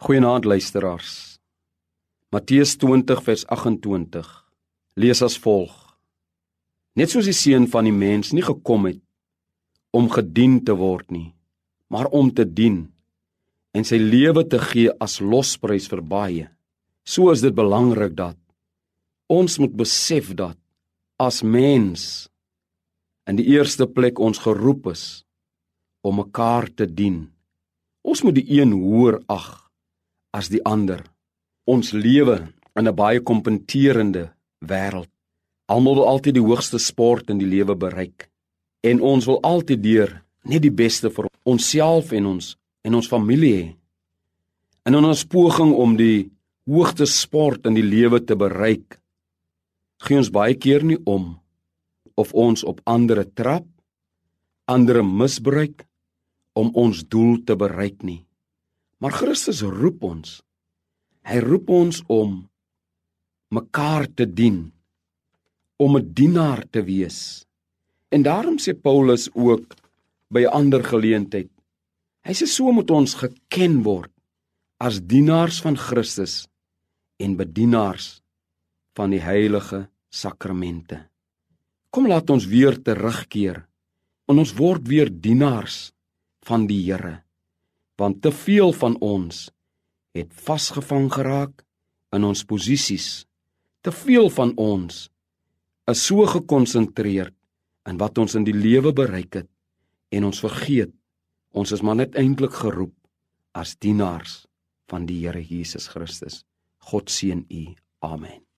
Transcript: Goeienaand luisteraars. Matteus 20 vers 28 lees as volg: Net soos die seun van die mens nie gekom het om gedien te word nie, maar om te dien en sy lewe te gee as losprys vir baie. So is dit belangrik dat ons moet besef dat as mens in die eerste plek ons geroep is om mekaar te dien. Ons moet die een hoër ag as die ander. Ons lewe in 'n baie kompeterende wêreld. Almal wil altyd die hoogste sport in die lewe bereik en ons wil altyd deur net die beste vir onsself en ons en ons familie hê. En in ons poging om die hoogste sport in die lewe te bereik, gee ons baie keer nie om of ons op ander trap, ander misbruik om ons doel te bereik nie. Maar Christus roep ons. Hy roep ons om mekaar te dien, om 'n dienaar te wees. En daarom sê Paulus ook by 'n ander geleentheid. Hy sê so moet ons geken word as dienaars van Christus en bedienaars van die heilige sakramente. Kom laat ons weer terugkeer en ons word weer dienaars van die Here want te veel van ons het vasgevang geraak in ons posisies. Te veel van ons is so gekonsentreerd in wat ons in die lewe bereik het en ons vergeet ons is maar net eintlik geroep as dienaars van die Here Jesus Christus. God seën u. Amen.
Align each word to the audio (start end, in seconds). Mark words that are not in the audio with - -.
Goeienaand 0.00 0.46
luisteraars. 0.48 1.36
Matteus 2.32 2.70
20 2.80 3.18
vers 3.20 3.42
28 3.46 4.30
lees 4.96 5.20
as 5.20 5.36
volg: 5.44 5.74
Net 6.96 7.12
soos 7.12 7.28
die 7.28 7.36
seun 7.36 7.66
van 7.68 7.84
die 7.84 7.92
mens 7.92 8.30
nie 8.32 8.46
gekom 8.46 8.88
het 8.88 9.02
om 9.92 10.08
gedien 10.08 10.56
te 10.64 10.72
word 10.80 11.12
nie, 11.12 11.34
maar 11.92 12.08
om 12.16 12.32
te 12.32 12.48
dien 12.48 12.80
en 13.76 13.84
sy 13.84 14.00
lewe 14.00 14.46
te 14.48 14.62
gee 14.70 14.88
as 15.04 15.20
losprys 15.20 15.92
vir 15.92 16.00
baie. 16.16 16.48
So 17.04 17.28
is 17.36 17.44
dit 17.44 17.52
belangrik 17.52 18.16
dat 18.16 18.40
ons 19.28 19.60
moet 19.60 19.76
besef 19.84 20.32
dat 20.32 20.56
as 21.20 21.44
mens 21.44 22.30
in 23.28 23.36
die 23.36 23.50
eerste 23.52 23.84
plek 23.84 24.16
ons 24.16 24.40
geroep 24.48 24.94
is 24.96 25.26
om 26.00 26.22
mekaar 26.24 26.72
te 26.72 26.88
dien. 26.88 27.26
Ons 28.00 28.24
moet 28.24 28.40
die 28.40 28.62
een 28.62 28.72
hoër 28.72 29.20
ag 29.28 29.50
as 30.32 30.48
die 30.48 30.62
ander. 30.64 31.04
Ons 31.66 31.92
lewe 31.92 32.48
in 32.76 32.88
'n 32.88 32.94
baie 32.94 33.20
kompeterende 33.20 34.32
wêreld. 34.60 35.10
Almal 35.66 35.94
wil 35.94 36.06
altyd 36.06 36.34
die 36.34 36.46
hoogste 36.46 36.78
sport 36.78 37.30
in 37.30 37.38
die 37.38 37.46
lewe 37.46 37.74
bereik 37.74 38.30
en 38.82 39.00
ons 39.00 39.26
wil 39.26 39.40
altyd 39.44 39.82
deur 39.82 40.22
net 40.48 40.62
die 40.62 40.72
beste 40.72 41.10
vir 41.10 41.28
onsself 41.44 42.12
en 42.12 42.26
ons 42.26 42.56
en 42.84 42.94
ons 42.94 43.08
familie 43.08 43.54
hê. 43.54 43.68
En 44.88 44.96
in 44.96 45.04
ons 45.04 45.24
poging 45.28 45.74
om 45.76 45.96
die 45.96 46.30
hoogste 46.70 47.06
sport 47.06 47.66
in 47.68 47.76
die 47.76 47.84
lewe 47.84 48.22
te 48.24 48.36
bereik, 48.36 48.96
gee 50.00 50.16
ons 50.16 50.32
baie 50.32 50.56
keer 50.56 50.84
nie 50.84 50.98
om 51.04 51.34
of 52.16 52.32
ons 52.32 52.64
op 52.64 52.80
ander 52.88 53.22
trap, 53.36 53.66
ander 54.64 55.02
misbruik 55.04 55.84
om 56.56 56.72
ons 56.74 57.04
doel 57.04 57.38
te 57.44 57.56
bereik 57.56 58.02
nie. 58.02 58.24
Maar 59.00 59.16
Christus 59.16 59.62
roep 59.64 60.02
ons. 60.04 60.40
Hy 61.24 61.38
roep 61.40 61.70
ons 61.72 62.02
om 62.12 62.42
mekaar 63.50 64.06
te 64.14 64.26
dien, 64.28 64.72
om 65.80 65.96
'n 65.96 66.12
dienaar 66.12 66.68
te 66.70 66.82
wees. 66.84 67.46
En 68.12 68.22
daarom 68.22 68.58
sê 68.58 68.74
Paulus 68.74 69.28
ook 69.32 69.74
by 70.28 70.40
'n 70.44 70.52
ander 70.52 70.84
geleentheid. 70.84 71.50
Hy 72.26 72.32
sê 72.32 72.46
so 72.46 72.72
moet 72.72 72.90
ons 72.90 73.14
geken 73.14 73.82
word 73.82 74.12
as 74.78 75.00
dienaars 75.00 75.60
van 75.60 75.76
Christus 75.76 76.46
en 77.16 77.36
bedienaars 77.36 78.22
van 78.94 79.10
die 79.10 79.20
heilige 79.20 79.88
sakramente. 80.10 81.08
Kom 81.90 82.06
laat 82.06 82.30
ons 82.30 82.46
weer 82.46 82.82
terugkeer 82.82 83.66
en 84.28 84.38
ons 84.38 84.54
word 84.54 84.88
weer 84.88 85.08
dienaars 85.20 85.92
van 86.44 86.66
die 86.66 86.92
Here 86.92 87.24
want 88.00 88.22
te 88.24 88.32
veel 88.32 88.72
van 88.72 88.96
ons 89.04 89.48
het 90.16 90.32
vasgevang 90.46 91.10
geraak 91.12 91.64
in 92.16 92.24
ons 92.24 92.42
posisies. 92.48 93.26
Te 93.84 93.92
veel 93.92 94.30
van 94.32 94.54
ons 94.56 95.06
is 95.90 96.04
so 96.08 96.26
gekonsentreerd 96.28 97.36
in 97.88 98.00
wat 98.00 98.18
ons 98.22 98.36
in 98.38 98.46
die 98.48 98.56
lewe 98.56 98.92
bereik 98.96 99.42
het 99.42 99.50
en 100.14 100.28
ons 100.30 100.42
vergeet 100.42 100.92
ons 101.50 101.72
is 101.74 101.82
maar 101.82 101.98
net 101.98 102.16
eintlik 102.18 102.54
geroep 102.62 102.94
as 103.58 103.74
dienaars 103.82 104.44
van 104.90 105.06
die 105.06 105.22
Here 105.24 105.42
Jesus 105.42 105.90
Christus. 105.90 106.44
God 106.90 107.10
seën 107.10 107.44
u. 107.50 107.64
Amen. 108.06 108.49